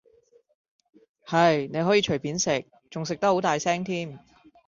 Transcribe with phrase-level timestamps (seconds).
[1.27, 4.17] 係，你可以隨便食，仲食得好大聲添